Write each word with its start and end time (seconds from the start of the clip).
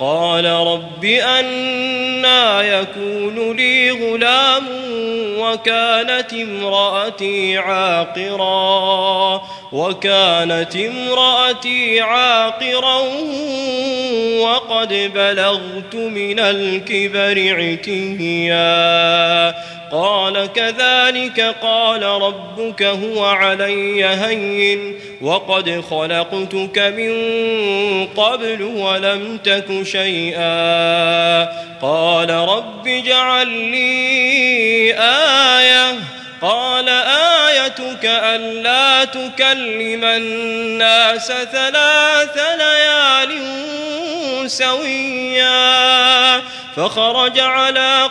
قال 0.00 0.44
رب 0.44 1.04
أنا 1.04 2.62
يكون 2.62 3.56
لي 3.56 3.90
غلام 3.90 4.64
وكانت 5.38 6.32
امرأتي 6.32 7.58
عاقرا. 7.58 9.42
وكانت 9.74 10.76
امرأتي 10.76 12.00
عاقرا 12.00 12.98
وقد 14.40 15.10
بلغت 15.14 15.94
من 15.94 16.40
الكبر 16.40 17.56
عتيا. 17.58 18.54
قال 19.92 20.52
كذلك 20.52 21.54
قال 21.62 22.02
ربك 22.02 22.82
هو 22.82 23.24
علي 23.24 24.04
هين 24.04 24.94
وقد 25.22 25.84
خلقتك 25.90 26.78
من 26.78 27.12
قبل 28.06 28.62
ولم 28.62 29.38
تك 29.44 29.82
شيئا. 29.82 31.44
قال 31.82 32.30
رب 32.30 32.88
اجعل 32.88 33.48
لي 33.48 34.94
آية. 34.98 35.94
قال 36.42 36.88
آيتك 37.80 38.04
ألا 38.04 39.04
تكلم 39.04 40.04
الناس 40.04 41.26
ثلاث 41.26 42.38
ليال 42.58 43.40
سويا 44.50 46.42
فخرج 46.76 47.38
على 47.38 48.10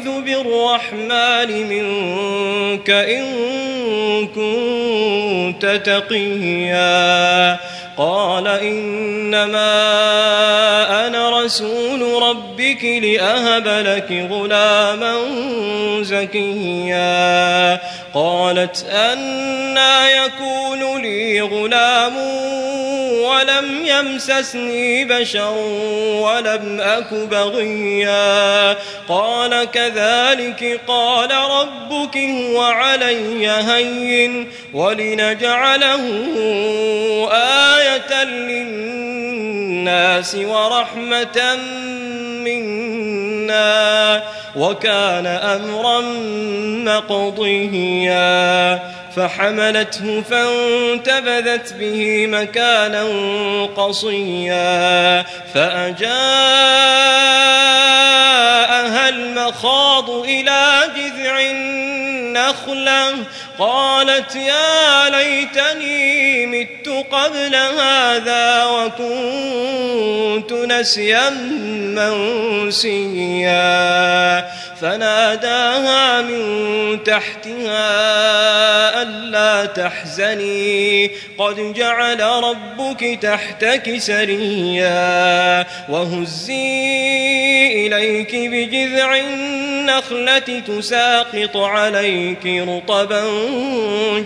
بالرحمن 0.35 1.67
منك 1.69 2.89
إن 2.89 3.25
كنت 4.27 5.81
تقيا. 5.85 7.57
قال 7.97 8.47
إنما 8.47 9.67
أنا 11.07 11.43
رسول 11.43 12.23
ربك 12.23 12.83
لأهب 12.83 13.67
لك 13.67 14.27
غلاما 14.31 15.15
زكيا. 16.01 17.79
قالت 18.13 18.85
أنا 18.91 20.09
يكون 20.09 21.01
لي 21.01 21.41
غلام 21.41 22.30
ولم 23.31 23.85
يمسسني 23.85 25.05
بشر 25.05 25.53
ولم 26.21 26.81
أك 26.81 27.13
بغيا. 27.13 28.77
قال 29.09 29.71
كذلك 29.71 30.81
قال 30.87 31.31
ربك 31.31 32.17
هو 32.17 32.61
علي 32.61 33.49
هين 33.49 34.47
ولنجعله 34.73 36.01
آية 37.31 38.23
للناس 38.23 40.35
ورحمة 40.35 41.55
منا. 42.43 44.23
وكان 44.55 45.27
أمرا 45.27 46.01
مقضيا. 46.95 48.79
فحملته 49.15 50.21
فانتبذت 50.21 51.73
به 51.73 52.27
مكانا 52.27 53.03
قصيا. 53.77 55.25
فأجاءها 55.53 56.01
المخاض 59.09 60.09
إلى 60.09 60.81
جذع 60.95 61.41
النخلة. 61.41 63.13
قالت 63.59 64.35
يا 64.35 65.09
ليتني 65.09 66.45
مت 66.45 66.80
قبل 67.11 67.55
هذا 67.55 68.65
وكنت 68.65 70.53
نسيا 70.53 71.29
منسيا. 72.59 73.51
فناداها 74.81 76.21
من 76.21 77.03
تحتها 77.03 77.81
ألا 79.01 79.65
تحزني. 79.65 81.07
قد 81.37 81.73
جعل 81.73 82.21
ربك 82.21 83.19
تحتك 83.21 83.97
سريا. 83.97 85.65
وهزي 85.89 86.91
إليك 87.87 88.35
بجذع 88.35 89.15
النخلة 89.15 90.39
تساقط 90.39 91.57
عليك 91.57 92.45
رطبا 92.45 93.23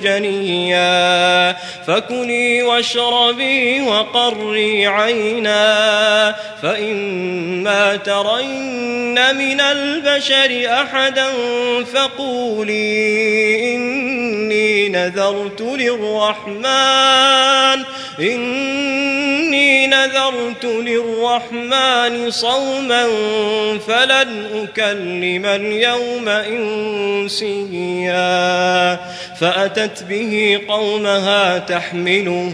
جنيا. 0.04 1.56
فكلي 1.88 2.64
واشربي 2.76 3.82
وقري 3.82 4.88
عينا 4.88 6.36
فإما 6.62 7.96
ترين 7.96 9.36
من 9.36 9.62
البشر 9.62 10.82
أحدا 10.82 11.28
فقولي 11.94 13.76
إني 13.76 14.90
نذرت 14.90 15.62
للرحمن 15.62 16.66
إني 18.20 18.85
نذرت 20.06 20.66
للرحمن 20.66 22.32
صوما 22.32 23.08
فلن 23.88 24.46
أكلم 24.54 25.46
اليوم 25.46 26.30
إنسيا 27.40 28.16
فأتت 29.40 30.04
به 30.04 30.62
قومها 30.68 31.58
تحمله 31.58 32.54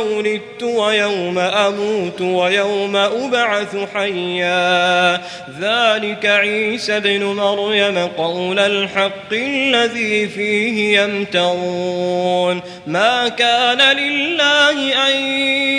ولدت 0.00 0.62
ويوم 0.62 1.38
أموت 1.38 2.20
ويوم 2.20 2.96
أبعث 2.96 3.76
حيا. 3.94 5.14
ذلك 5.60 6.26
عيسى 6.26 7.00
بن 7.00 7.24
مريم 7.24 8.08
قول 8.18 8.58
الحق 8.58 9.32
الذي 9.32 10.28
فيه 10.28 11.00
يمترون. 11.00 12.62
ما 12.86 13.28
كان 13.28 13.96
لله 13.96 15.08
أن 15.08 15.16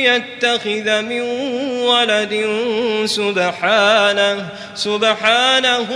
يتخذ 0.03 1.01
من 1.01 1.21
ولد 1.81 2.45
سبحانه 3.05 4.47
سبحانه 4.75 5.87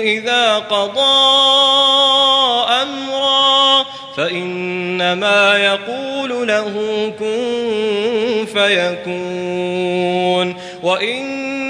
إذا 0.00 0.58
قضى 0.58 2.29
فإنما 4.20 5.56
يقول 5.56 6.48
له 6.48 6.74
كن 7.18 8.46
فيكون. 8.52 10.56
وإن 10.82 11.69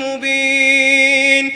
مبين. 0.00 1.52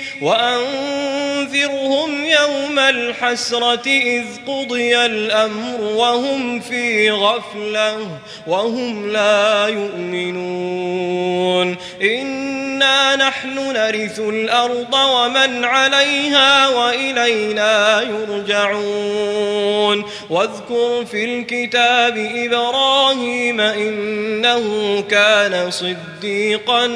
وأنذرهم 1.41 2.25
يوم 2.25 2.79
الحسرة 2.79 3.87
إذ 3.87 4.25
قضي 4.47 4.97
الأمر 4.97 5.81
وهم 5.81 6.61
في 6.61 7.11
غفلة 7.11 8.09
وهم 8.47 9.13
لا 9.13 9.67
يؤمنون. 9.67 11.77
إنا 12.03 13.17
نحن 13.17 13.73
نرث 13.73 14.19
الأرض 14.19 14.95
ومن 14.95 15.65
عليها 15.65 16.69
وإلينا 16.69 18.03
يرجعون. 18.03 20.05
واذكر 20.31 21.05
في 21.11 21.25
الكتاب 21.25 22.31
إبراهيم 22.37 23.61
إنه 23.61 25.01
كان 25.11 25.71
صديقا 25.71 26.87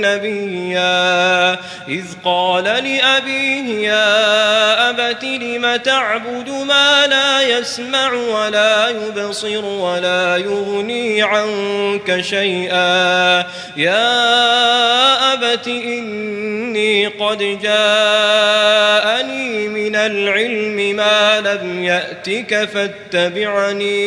نبيا. 0.00 1.52
إذ 1.88 2.04
قال 2.24 2.64
لأبيه 2.64 3.73
يا 3.80 4.90
أبت 4.90 5.24
لم 5.24 5.76
تعبد 5.76 6.48
ما 6.48 7.06
لا 7.06 7.42
يسمع 7.42 8.12
ولا 8.12 8.88
يبصر 8.88 9.64
ولا 9.64 10.36
يغني 10.36 11.22
عنك 11.22 12.20
شيئا. 12.20 13.46
يا 13.76 15.32
أبت 15.32 15.68
إني 15.68 17.06
قد 17.06 17.38
جاءني 17.62 19.44
من 19.68 19.96
العلم 19.96 20.96
ما 20.96 21.40
لم 21.40 21.84
يأتك 21.84 22.68
فاتبعني 22.74 24.04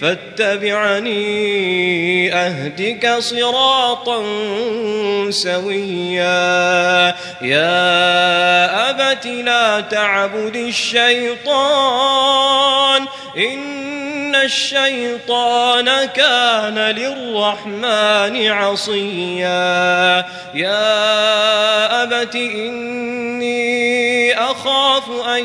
فاتبعني 0.00 1.20
أهدك 2.34 3.16
صراطا 3.18 4.22
سويا. 5.30 7.14
يا 7.42 8.59
أبت 8.66 9.26
لا 9.26 9.80
تعبد 9.80 10.56
الشيطان 10.56 11.40
إن 13.36 14.34
الشيطان 14.34 16.04
كان 16.04 16.78
للرحمن 16.78 18.50
عصيا. 18.50 20.24
يا 20.54 22.02
أبت 22.02 22.34
إني 22.34 24.38
أخاف 24.38 25.26
أن 25.26 25.44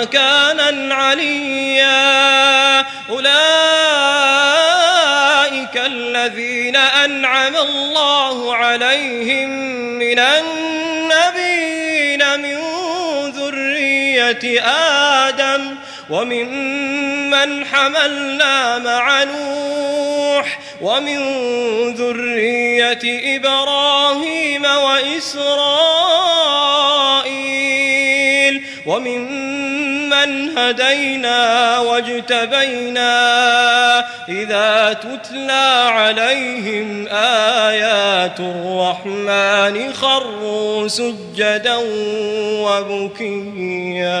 مكانا 0.00 0.94
عليا 0.94 2.80
أولئك 3.10 3.30
الذين 5.76 6.76
أنعم 6.76 7.56
الله 7.56 8.56
عليهم 8.56 9.50
من 9.98 10.18
النبيين 10.18 11.80
من 12.40 12.58
ذرية 13.30 14.62
آدم 15.26 15.76
وممن 16.10 17.64
حملنا 17.64 18.78
مع 18.78 19.24
نوح 19.24 20.58
ومن 20.80 21.18
ذرية 21.94 23.36
إبراهيم 23.36 24.64
وإسرائيل 24.64 25.90
وممن 28.86 29.69
هدينا 30.56 31.78
واجتبينا 31.78 33.10
إذا 34.28 34.92
تتلى 34.92 35.86
عليهم 35.88 37.08
آيات 37.08 38.40
الرحمن 38.40 39.92
خروا 39.92 40.88
سجدا 40.88 41.76
وبكيا. 42.60 44.20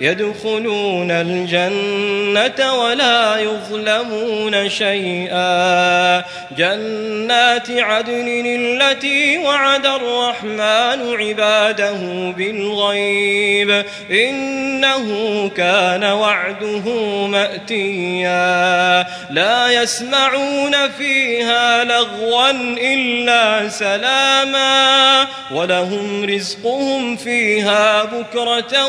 يدخلون 0.00 1.10
الجنة 1.10 2.74
ولا 2.74 3.36
يظلمون 3.36 4.68
شيئا. 4.68 6.24
جنات 6.58 7.70
عدن 7.70 8.46
التي 8.46 9.38
وعد 9.38 9.86
الرحمن 9.86 11.16
عباده 11.16 11.98
بالغيب. 12.36 13.84
إنه 14.10 15.48
كان 15.56 16.04
وعده 16.04 16.82
مأتيا. 17.26 19.06
لا 19.30 19.82
يسمعون 19.82 20.88
فيها 20.98 21.84
لغوا 21.84 22.50
إلا 22.80 23.68
سلاما. 23.68 25.26
ولهم 25.54 26.24
رزقهم 26.24 27.16
فيها 27.16 28.04
بكرة 28.04 28.88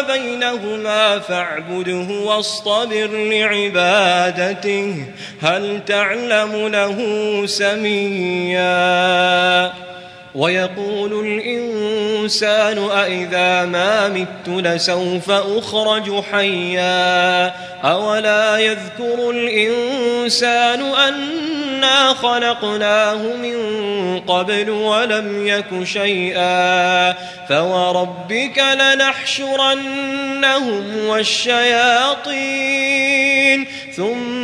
بينهما 0.00 1.18
فاعبده 1.18 2.20
واصطبر 2.24 3.10
لعبادته. 3.12 5.04
هل 5.42 5.80
تعلم 5.86 6.68
له 6.68 6.96
سميا؟ 7.46 8.64
ويقول 10.34 11.26
الإنسان 11.26 12.78
أإذا 12.90 13.64
ما 13.64 14.08
مت 14.08 14.48
لسوف 14.48 15.30
أخرج 15.30 16.22
حيا. 16.32 17.46
أولا 17.84 18.58
يذكر 18.58 19.30
الإنسان 19.30 20.80
أنا 21.84 22.14
خلقناه 22.14 23.16
من 23.16 23.56
قبل 24.20 24.70
ولم 24.70 25.46
يك 25.46 25.84
شيئا 25.84 27.12
فوربك 27.48 28.64
لنحشرنهم 28.80 30.04
والشياطين 31.06 32.54
ثم 33.96 34.43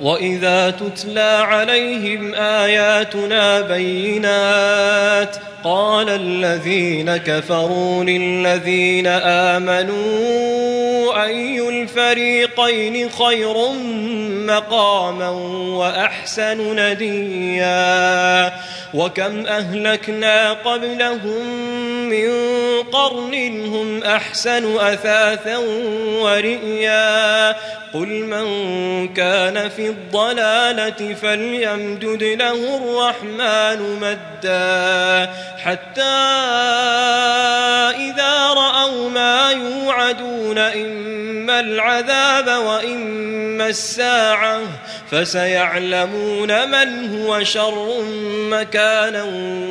واذا 0.00 0.70
تتلى 0.70 1.44
عليهم 1.48 2.34
اياتنا 2.34 3.60
بينات 3.60 5.36
قال 5.64 6.08
الذين 6.08 7.16
كفروا 7.16 8.04
للذين 8.04 9.06
امنوا 9.06 9.98
اي 11.24 11.68
الفريقين 11.68 13.10
خير 13.10 13.54
مقاما 14.46 15.30
واحسن 15.78 16.80
نديا 16.80 18.52
وكم 18.94 19.46
اهلكنا 19.46 20.52
قبلهم 20.52 21.46
من 22.08 22.30
قرن 22.92 23.64
هم 23.66 24.02
احسن 24.02 24.76
اثاثا 24.76 25.56
ورئيا 26.20 27.48
قل 27.94 28.08
من 28.08 28.48
كان 29.08 29.68
في 29.68 29.87
الضلالة 29.88 31.14
فليمدد 31.14 32.22
له 32.22 32.76
الرحمن 32.76 34.00
مدا 34.00 35.32
حتى 35.64 36.02
إذا 37.96 38.46
رأوا 38.46 39.08
ما 39.08 39.50
يوعدون 39.50 40.58
إما 40.58 41.60
العذاب 41.60 42.46
وإما 42.46 43.66
الساعة 43.66 44.60
فسيعلمون 45.10 46.70
من 46.70 47.18
هو 47.18 47.44
شر 47.44 48.02
مكانا 48.50 49.24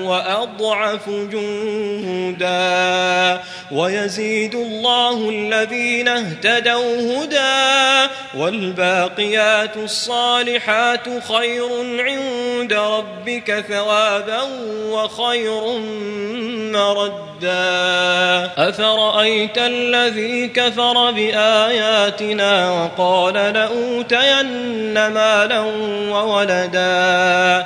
وأضعف 0.03 1.09
جندا 1.09 2.57
ويزيد 3.71 4.55
الله 4.55 5.29
الذين 5.29 6.07
اهتدوا 6.07 7.24
هدى 7.24 8.12
والباقيات 8.38 9.77
الصالحات 9.77 10.07
خير 11.20 11.70
عند 12.00 12.74
ربك 12.74 13.66
ثوابا 13.70 14.42
وخير 14.90 15.62
مردا. 16.72 18.52
أفرأيت 18.58 19.58
الذي 19.58 20.48
كفر 20.48 21.12
بآياتنا 21.12 22.72
وقال 22.72 23.34
لأوتين 23.34 24.94
مالا 24.94 25.60
وولدا 26.10 27.66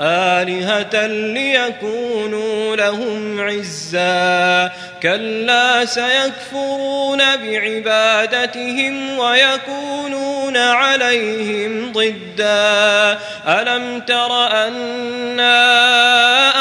آلهة 0.00 1.06
ليكونوا 1.06 2.76
لهم 2.76 3.40
عزا. 3.40 4.72
كلا 5.02 5.84
سيكفرون 5.84 7.18
بعبادتهم 7.36 9.18
ويكونون 9.18 10.56
عليهم 10.56 11.92
ضدا. 11.92 13.18
ألم 13.48 14.00
تر 14.00 14.46
أنا 14.66 15.56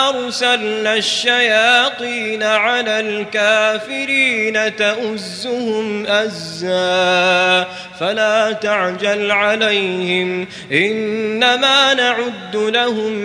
أرسلنا 0.09 0.93
الشياطين 0.93 2.43
على 2.43 2.99
الكافرين 2.99 4.75
تؤزهم 4.75 6.05
أزا. 6.05 7.67
فلا 7.99 8.51
تعجل 8.51 9.31
عليهم 9.31 10.47
إنما 10.71 11.93
نعد 11.93 12.55
لهم 12.55 13.24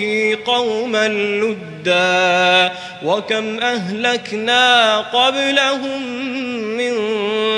به 0.01 0.37
قوما 0.45 1.07
لدا 1.07 2.71
وكم 3.05 3.59
أهلكنا 3.59 4.97
قبلهم 4.97 6.01
من 6.77 6.93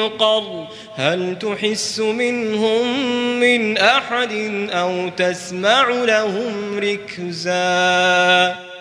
قرن 0.10 0.65
هل 0.95 1.39
تحس 1.39 1.99
منهم 1.99 2.99
من 3.39 3.77
أحد 3.77 4.34
أو 4.71 5.10
تسمع 5.10 5.89
لهم 5.89 6.79
ركزاً 6.79 8.72